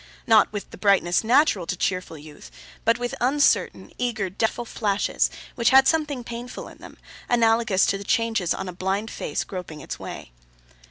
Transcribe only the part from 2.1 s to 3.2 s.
youth, but with